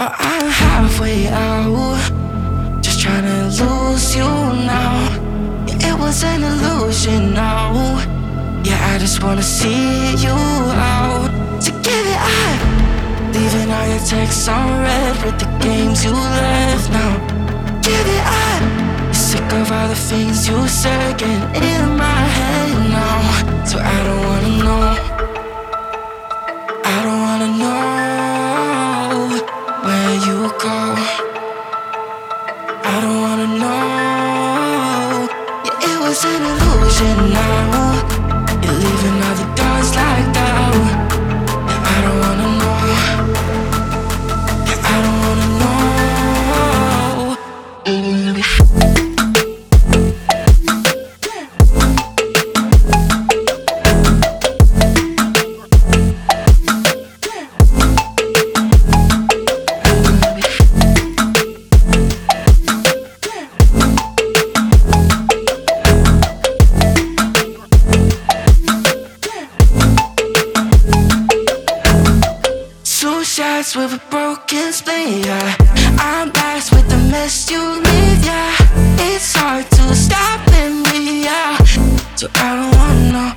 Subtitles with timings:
[0.00, 1.98] I'm halfway out,
[2.80, 5.08] just trying to lose you now.
[5.66, 7.72] It was an illusion now.
[8.62, 11.30] Yeah, I just wanna see you out.
[11.62, 16.90] To give it up, leaving all your texts on red with the games you left
[16.92, 17.18] now.
[17.82, 19.14] Give it up.
[19.14, 23.47] Sick of all the things you said getting in my head now.
[36.24, 37.87] An illusion now.
[73.38, 75.56] With a broken spleen, yeah.
[76.00, 78.56] I'm blessed with the mess you leave, yeah.
[78.98, 81.56] It's hard to stop in me, yeah.
[82.16, 83.32] So I don't wanna know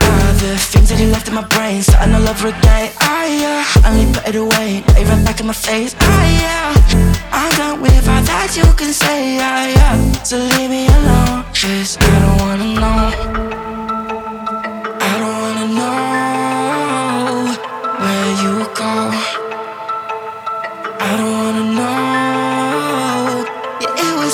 [0.00, 2.90] all the things that you left in my brain, starting all over again.
[3.00, 3.86] Ah, yeah.
[3.86, 5.94] Only put it away, now you right back in my face.
[6.00, 7.30] Ah, yeah.
[7.30, 10.22] I'm done with all that you can say, ah, yeah.
[10.24, 13.53] So leave me alone, cause I don't wanna know.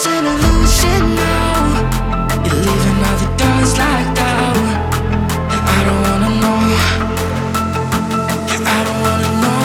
[0.00, 1.60] is an illusion now.
[2.44, 4.56] You're leaving all the doors locked out.
[5.52, 6.58] And I don't wanna know.
[8.48, 9.60] Yeah, I don't wanna know.